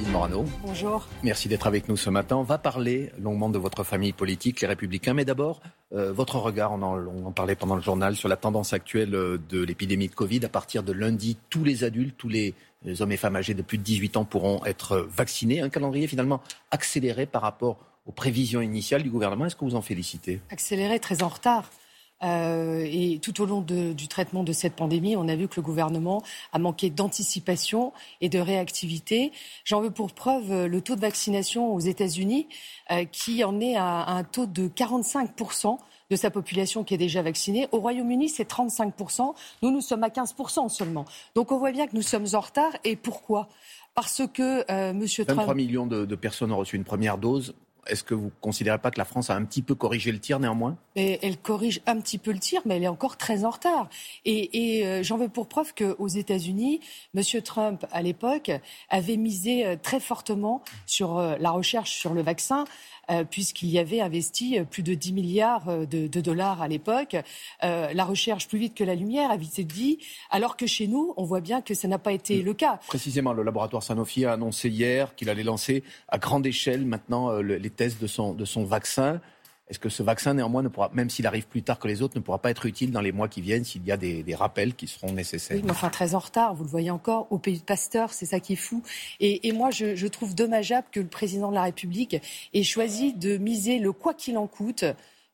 [0.00, 0.44] Nadine Morano.
[0.62, 1.06] Bonjour.
[1.22, 2.36] Merci d'être avec nous ce matin.
[2.36, 5.60] On va parler longuement de votre famille politique, les Républicains, mais d'abord,
[5.92, 9.14] euh, votre regard, on en, on en, parlait pendant le journal, sur la tendance actuelle
[9.14, 10.42] euh, de l'épidémie de Covid.
[10.44, 12.54] À partir de lundi, tous les adultes, tous les
[13.00, 15.60] hommes et femmes âgés de plus de 18 ans pourront être vaccinés.
[15.60, 19.44] Un calendrier finalement accéléré par rapport aux prévisions initiales du gouvernement.
[19.46, 20.40] Est-ce que vous en félicitez?
[20.50, 21.68] Accéléré, très en retard.
[22.22, 25.56] Euh, et tout au long de, du traitement de cette pandémie, on a vu que
[25.56, 29.32] le gouvernement a manqué d'anticipation et de réactivité.
[29.64, 32.46] J'en veux pour preuve euh, le taux de vaccination aux États-Unis,
[32.90, 35.30] euh, qui en est à, un taux de 45
[36.10, 37.68] de sa population qui est déjà vaccinée.
[37.72, 39.34] Au Royaume-Uni, c'est 35%.
[39.62, 41.04] Nous, nous sommes à 15% seulement.
[41.34, 42.72] Donc on voit bien que nous sommes en retard.
[42.84, 43.48] Et pourquoi?
[43.94, 45.06] Parce que euh, M.
[45.06, 45.30] Trump...
[45.30, 47.54] 23 millions de personnes ont reçu une première dose.
[47.86, 50.18] Est-ce que vous ne considérez pas que la France a un petit peu corrigé le
[50.18, 50.76] tir néanmoins?
[50.94, 53.88] Elle corrige un petit peu le tir, mais elle est encore très en retard.
[54.24, 56.80] Et, et euh, j'en veux pour preuve qu'aux États-Unis,
[57.14, 57.22] M.
[57.42, 58.50] Trump, à l'époque,
[58.88, 62.64] avait misé euh, très fortement sur euh, la recherche sur le vaccin.
[63.10, 66.68] Euh, puisqu'il y avait investi euh, plus de 10 milliards euh, de, de dollars à
[66.68, 67.16] l'époque.
[67.62, 69.98] La recherche plus vite que la lumière, a vite dit,
[70.30, 72.78] alors que chez nous, on voit bien que ça n'a pas été le cas.
[72.86, 77.70] Précisément, le laboratoire Sanofi a annoncé hier qu'il allait lancer à grande échelle maintenant les
[77.70, 79.20] tests de son, de son vaccin.
[79.70, 82.16] Est-ce que ce vaccin, néanmoins, ne pourra, même s'il arrive plus tard que les autres,
[82.16, 84.74] ne pourra pas être utile dans les mois qui viennent s'il y a des, rappels
[84.74, 85.56] qui seront nécessaires?
[85.56, 88.26] Oui, mais enfin, très en retard, vous le voyez encore, au pays de Pasteur, c'est
[88.26, 88.82] ça qui est fou.
[89.20, 92.16] Et, moi, je, je, trouve dommageable que le président de la République
[92.52, 94.84] ait choisi de miser le quoi qu'il en coûte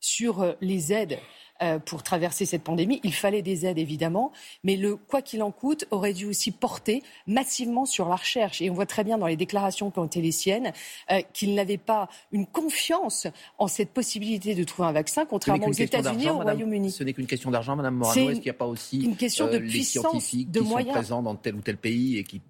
[0.00, 1.18] sur les aides
[1.62, 3.00] euh, pour traverser cette pandémie.
[3.04, 4.32] Il fallait des aides, évidemment,
[4.64, 8.60] mais le quoi qu'il en coûte aurait dû aussi porter massivement sur la recherche.
[8.60, 10.72] Et on voit très bien dans les déclarations qui ont été les siennes
[11.10, 13.26] euh, qu'il n'avait pas une confiance
[13.58, 16.90] en cette possibilité de trouver un vaccin, contrairement aux États-Unis et au Royaume-Uni.
[16.90, 18.30] Ce n'est qu'une question d'argent, Madame Morano.
[18.30, 20.66] Est-ce qu'il n'y a pas aussi une question de euh, puissance, les scientifiques de qui
[20.66, 20.88] moyens.
[20.88, 22.41] sont présents dans tel ou tel pays et qui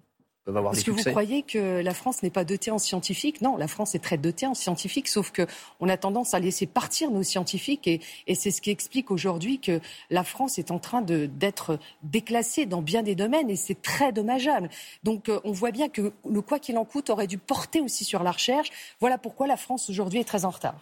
[0.47, 2.79] peuvent avoir Parce des que succès vous croyez que la France n'est pas dotée en
[2.79, 5.45] scientifiques Non, la France est très dotée en scientifiques, sauf que
[5.81, 9.59] on a tendance à laisser partir nos scientifiques et, et c'est ce qui explique aujourd'hui
[9.59, 14.13] que la France est en train d'être déclassée dans bien des domaines et c'est très
[14.13, 14.69] dommageable.
[15.03, 18.05] Donc euh, on voit bien que le quoi qu'il en coûte aurait dû porter aussi
[18.05, 18.69] sur la recherche.
[19.01, 20.75] Voilà pourquoi la France aujourd'hui est très en retard.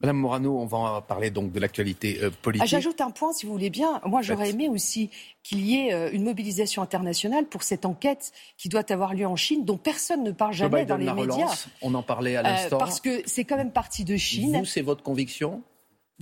[0.00, 2.62] Madame Morano, on va parler donc de l'actualité euh, politique.
[2.62, 4.00] Ah, J'ajoute un point, si vous voulez bien.
[4.04, 5.10] Moi, j'aurais aimé aussi
[5.42, 9.34] qu'il y ait euh, une mobilisation internationale pour cette enquête qui doit avoir lieu en
[9.34, 11.34] Chine, dont personne ne parle jamais dans les médias.
[11.34, 12.76] Relance, on en parlait à l'instant.
[12.76, 14.58] Euh, parce que c'est quand même parti de Chine.
[14.58, 15.62] Vous, c'est votre conviction?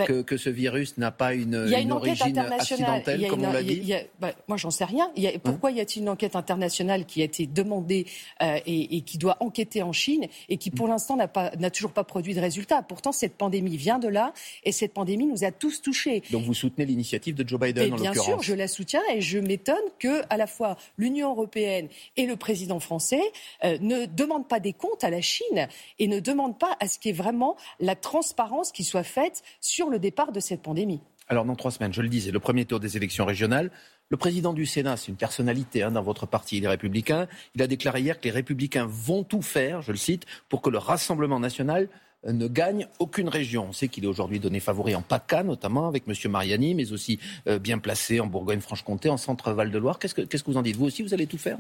[0.04, 2.96] Que, que, ce virus n'a pas une, il y a une, une origine internationale.
[2.96, 4.70] accidentelle, il y a comme une, on l'a dit il y a, ben, Moi, j'en
[4.70, 5.10] sais rien.
[5.16, 8.06] Il y a, pourquoi hein y a-t-il une enquête internationale qui a été demandée
[8.42, 12.04] euh, et, et, qui doit enquêter en Chine et qui, pour l'instant, n'a toujours pas
[12.04, 14.32] produit de résultat Pourtant, cette pandémie vient de là
[14.64, 16.22] et cette pandémie nous a tous touchés.
[16.30, 19.20] Donc, vous soutenez l'initiative de Joe Biden, et en Bien sûr, je la soutiens et
[19.20, 23.22] je m'étonne que, à la fois, l'Union européenne et le président français
[23.64, 25.68] euh, ne demandent pas des comptes à la Chine
[25.98, 29.42] et ne demandent pas à ce qu'il y ait vraiment la transparence qui soit faite
[29.60, 31.00] sur le départ de cette pandémie.
[31.28, 33.70] Alors, dans trois semaines, je le disais, le premier tour des élections régionales.
[34.10, 37.26] Le président du Sénat, c'est une personnalité hein, dans votre parti, les Républicains.
[37.56, 40.70] Il a déclaré hier que les Républicains vont tout faire, je le cite, pour que
[40.70, 41.88] le Rassemblement national
[42.24, 43.66] ne gagne aucune région.
[43.68, 46.30] On sait qu'il est aujourd'hui donné favori en PACA, notamment avec M.
[46.30, 49.98] Mariani, mais aussi euh, bien placé en Bourgogne-Franche-Comté, en Centre-Val de Loire.
[49.98, 50.76] Qu'est-ce que, qu'est-ce que vous en dites?
[50.76, 51.58] Vous aussi, vous allez tout faire?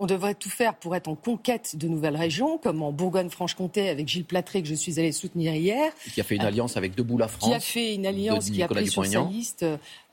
[0.00, 4.08] On devrait tout faire pour être en conquête de nouvelles régions, comme en Bourgogne-Franche-Comté avec
[4.08, 5.92] Gilles Platré que je suis allé soutenir hier.
[6.12, 7.48] Qui a fait une alliance avec Debout la France.
[7.48, 9.64] Qui a fait une alliance qui a pris sur sa liste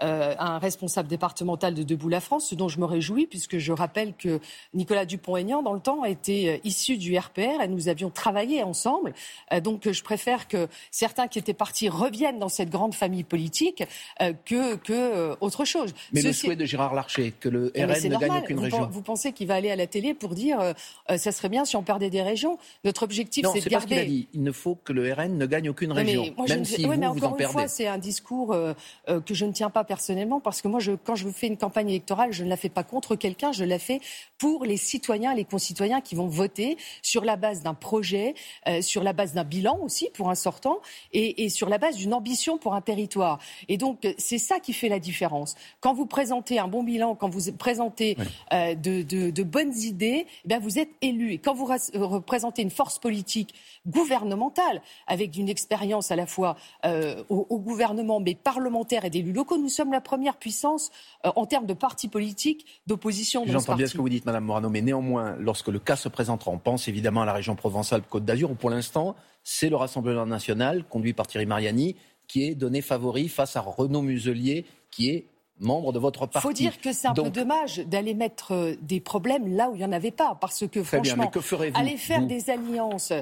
[0.03, 3.71] euh, un responsable départemental de Debout la France, ce dont je me réjouis puisque je
[3.71, 4.39] rappelle que
[4.75, 9.13] Nicolas Dupont-Aignan, dans le temps, était issu du RPR et nous avions travaillé ensemble.
[9.51, 13.83] Euh, donc je préfère que certains qui étaient partis reviennent dans cette grande famille politique
[14.21, 15.95] euh, que, que autre chose.
[16.13, 16.27] Mais Ceci...
[16.27, 18.29] le souhait de Gérard Larcher, que le RN ne normal.
[18.29, 18.87] gagne aucune vous région.
[18.91, 20.73] Vous pensez qu'il va aller à la télé pour dire euh,
[21.09, 22.57] euh, ça serait bien si on perdait des régions.
[22.83, 23.75] Notre objectif, c'est de garder.
[23.75, 24.27] Pas ce qu'il a dit.
[24.33, 26.63] Il ne faut que le RN ne gagne aucune région, mais moi, même ne...
[26.63, 27.53] si oui, vous, mais vous encore en une perdez.
[27.53, 28.73] fois, c'est un discours euh,
[29.09, 31.57] euh, que je ne tiens pas personnellement parce que moi, je, quand je fais une
[31.57, 33.99] campagne électorale, je ne la fais pas contre quelqu'un, je la fais
[34.37, 38.33] pour les citoyens, les concitoyens qui vont voter sur la base d'un projet,
[38.81, 40.79] sur la base d'un bilan aussi pour un sortant
[41.13, 43.39] et, et sur la base d'une ambition pour un territoire.
[43.67, 45.55] Et donc, c'est ça qui fait la différence.
[45.79, 48.75] Quand vous présentez un bon bilan, quand vous présentez oui.
[48.75, 51.33] de, de, de, bonnes idées, eh bien vous êtes élu.
[51.33, 53.53] Et quand vous représentez une force politique
[53.87, 56.55] gouvernementale, avec une expérience à la fois
[56.85, 60.91] euh, au, au, gouvernement, mais parlementaire et d'élus locaux, nous sommes la première puissance
[61.25, 63.43] euh, en termes de parti politique d'opposition.
[63.47, 66.51] J'entends bien ce que vous dites, Madame Morano, mais néanmoins, lorsque le cas se présentera,
[66.51, 70.83] on pense évidemment à la région Provence-Alpes-Côte d'Azur, où pour l'instant, c'est le Rassemblement national,
[70.87, 71.95] conduit par Thierry Mariani,
[72.27, 75.25] qui est donné favori face à Renaud Muselier, qui est
[75.61, 76.37] membre de votre parti.
[76.37, 79.75] Il faut dire que c'est un peu dommage d'aller mettre euh, des problèmes là où
[79.75, 80.37] il n'y en avait pas.
[80.39, 81.39] Parce que franchement, que
[81.77, 83.21] aller faire des alliances euh,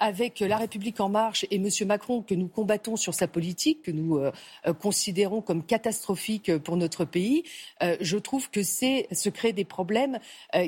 [0.00, 1.68] avec La République En Marche et M.
[1.86, 4.30] Macron, que nous combattons sur sa politique, que nous euh,
[4.80, 7.44] considérons comme catastrophique pour notre pays,
[8.00, 10.18] je trouve que c'est se créer des problèmes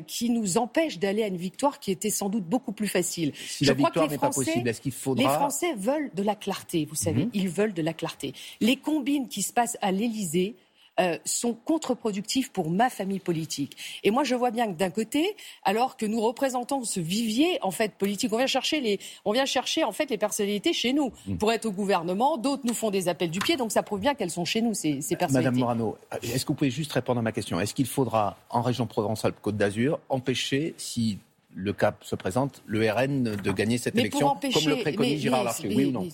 [0.06, 3.32] qui nous empêchent d'aller à une victoire qui était sans doute beaucoup plus facile.
[3.34, 5.22] Si je la victoire n'est pas possible, est-ce qu'il faudra...
[5.22, 7.24] Les Français veulent de la clarté, vous savez.
[7.24, 7.30] Mhm.
[7.34, 8.32] Ils veulent de la clarté.
[8.60, 10.56] Les combines qui se passent à l'Élysée
[11.00, 13.76] euh, sont contre-productifs pour ma famille politique.
[14.04, 17.70] Et moi, je vois bien que d'un côté, alors que nous représentons ce vivier en
[17.70, 21.12] fait politique, on vient chercher les, on vient chercher en fait les personnalités chez nous
[21.26, 21.36] mm.
[21.36, 22.36] pour être au gouvernement.
[22.36, 24.74] D'autres nous font des appels du pied, donc ça prouve bien qu'elles sont chez nous
[24.74, 25.50] ces, ces personnalités.
[25.60, 27.60] Madame Morano, est-ce que vous pouvez juste répondre à ma question?
[27.60, 31.18] Est-ce qu'il faudra en région Provence-Alpes-Côte d'Azur empêcher si
[31.54, 35.68] le cap se présente, le RN de gagner cette élection, comme le préconise Gérard Larcher,
[35.68, 36.08] oui ou non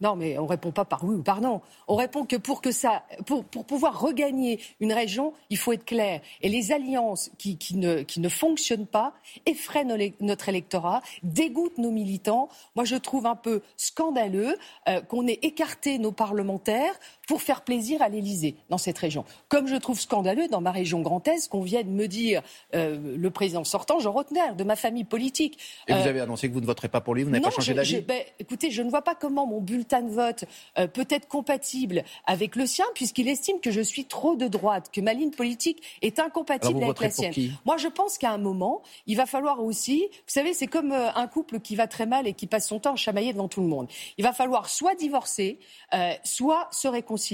[0.00, 1.60] Non, mais on répond pas par oui ou par non.
[1.88, 5.84] On répond que pour que ça, pour, pour pouvoir regagner une région, il faut être
[5.84, 6.20] clair.
[6.42, 9.14] Et les alliances qui, qui, ne, qui ne fonctionnent pas
[9.46, 9.84] effraient
[10.20, 12.48] notre électorat, dégoûtent nos militants.
[12.74, 14.56] Moi, je trouve un peu scandaleux
[14.88, 16.94] euh, qu'on ait écarté nos parlementaires
[17.28, 19.24] pour faire plaisir à l'Élysée dans cette région.
[19.48, 22.42] Comme je trouve scandaleux dans ma région Grand Est qu'on vienne me dire
[22.74, 25.58] euh, le président sortant, Jean Rotner, de ma famille politique.
[25.88, 27.50] Et vous euh, avez annoncé que vous ne voterez pas pour lui, vous n'avez pas
[27.50, 30.44] changé d'avis ben, Écoutez, je ne vois pas comment mon bulletin de vote
[30.78, 34.90] euh, peut être compatible avec le sien, puisqu'il estime que je suis trop de droite,
[34.92, 37.32] que ma ligne politique est incompatible avec la sienne.
[37.64, 41.26] Moi, je pense qu'à un moment, il va falloir aussi, vous savez, c'est comme un
[41.26, 43.68] couple qui va très mal et qui passe son temps à chamailler devant tout le
[43.68, 43.88] monde.
[44.18, 45.58] Il va falloir soit divorcer,
[46.24, 47.26] soit se réconcilier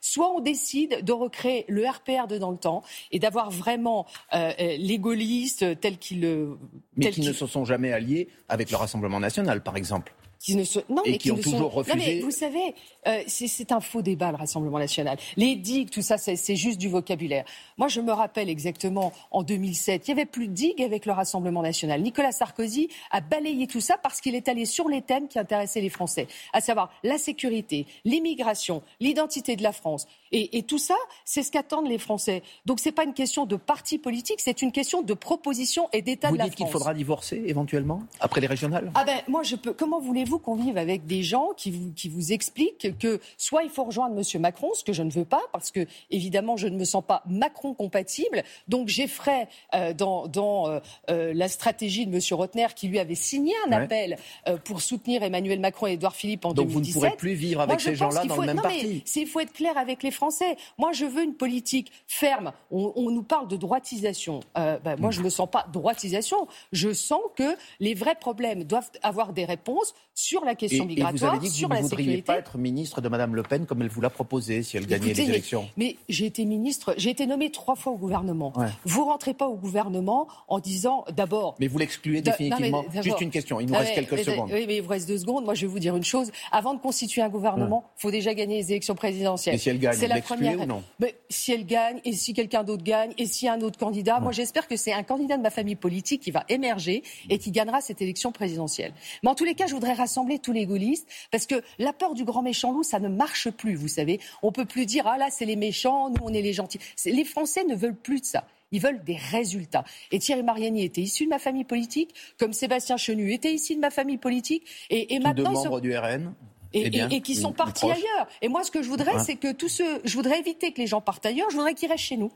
[0.00, 4.52] Soit on décide de recréer le RPR de dans le temps et d'avoir vraiment euh,
[4.60, 6.58] euh les gaullistes tels qu'ils le.
[6.96, 10.14] Mais qui ne se sont jamais alliés avec le Rassemblement national, par exemple
[10.48, 11.96] qui ne non, et mais qui, ont toujours refusé.
[11.96, 12.74] Non, mais vous savez,
[13.06, 15.18] euh, c'est un faux débat, le Rassemblement national.
[15.36, 17.44] Les digues, tout ça, c'est juste du vocabulaire.
[17.76, 21.12] Moi, je me rappelle exactement, en 2007, il n'y avait plus de digues avec le
[21.12, 22.00] Rassemblement national.
[22.00, 25.80] Nicolas Sarkozy a balayé tout ça parce qu'il est allé sur les thèmes qui intéressaient
[25.80, 30.06] les Français, à savoir la sécurité, l'immigration, l'identité de la France.
[30.32, 32.42] Et, tout ça, c'est ce qu'attendent les Français.
[32.66, 36.02] Donc, ce n'est pas une question de parti politique, c'est une question de proposition et
[36.02, 36.50] d'état de la France.
[36.50, 38.92] Vous dites qu'il faudra divorcer, éventuellement, après les régionales?
[38.94, 39.72] Ah ben, moi, je peux...
[39.72, 43.70] Comment voulez qu'on vive avec des gens qui vous, qui vous expliquent que soit il
[43.70, 44.40] faut rejoindre M.
[44.40, 47.22] Macron, ce que je ne veux pas, parce que évidemment je ne me sens pas
[47.26, 50.80] Macron compatible, donc j'effraie euh, dans, dans euh,
[51.10, 52.20] euh, la stratégie de M.
[52.32, 54.18] Rotner qui lui avait signé un appel
[54.64, 56.94] pour soutenir Emmanuel Macron et Édouard Philippe en donc 2017.
[56.94, 59.02] Donc vous ne pourrez plus vivre avec ces gens-là dans le même parti.
[59.16, 60.56] Il faut être clair avec les Français.
[60.78, 62.52] Moi je veux une politique ferme.
[62.70, 64.40] On, nous parle de droitisation.
[64.54, 66.46] Ben, moi je ne me sens pas droitisation.
[66.72, 71.36] Je sens que les vrais problèmes doivent avoir des réponses sur la question migratoire, et
[71.36, 73.66] vous avez dit que sur vous ne voudriez pas être ministre de Mme Le Pen
[73.66, 75.68] comme elle vous l'a proposé si elle gagnait les élections.
[75.76, 78.52] Mais, j'ai été ministre, j'ai été nommé trois fois au gouvernement.
[78.84, 81.54] Vous rentrez pas au gouvernement en disant d'abord.
[81.60, 82.84] Mais vous l'excluez définitivement.
[83.00, 84.50] Juste une question, il nous reste quelques secondes.
[84.52, 85.44] Oui, mais il vous reste deux secondes.
[85.44, 86.32] Moi, je vais vous dire une chose.
[86.50, 89.54] Avant de constituer un gouvernement, il faut déjà gagner les élections présidentielles.
[89.54, 90.60] Et si elle gagne, c'est la première.
[90.60, 90.82] Ou non?
[90.98, 94.32] Mais si elle gagne, et si quelqu'un d'autre gagne, et a un autre candidat, moi
[94.32, 97.80] j'espère que c'est un candidat de ma famille politique qui va émerger et qui gagnera
[97.80, 98.92] cette élection présidentielle.
[99.22, 102.14] Mais en tous les cas, je voudrais rassembler tous les gaullistes parce que la peur
[102.14, 104.20] du grand méchant loup, ça ne marche plus, vous savez.
[104.42, 106.80] On peut plus dire, ah là, c'est les méchants, nous, on est les gentils.
[107.04, 108.44] les Français ne veulent plus de ça.
[108.72, 109.84] Ils veulent des résultats.
[110.10, 113.80] Et Thierry Mariani était issu de ma famille politique, comme Sébastien Chenu était issu de
[113.80, 114.64] ma famille politique.
[114.90, 115.78] Et, et maintenant, membres sont...
[115.78, 116.34] du RN
[116.74, 118.28] et, eh qui sont partis ailleurs.
[118.42, 120.86] Et moi, ce que je voudrais, c'est que tous ceux, je voudrais éviter que les
[120.86, 121.48] gens partent ailleurs.
[121.50, 122.30] Je voudrais qu'ils restent chez nous.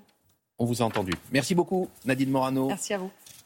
[0.58, 1.12] On vous a entendu.
[1.32, 2.66] Merci beaucoup, Nadine Morano.
[2.66, 3.10] Merci à vous.